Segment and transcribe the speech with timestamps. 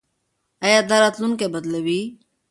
[0.65, 2.01] ایا دا راتلونکی بدلوي؟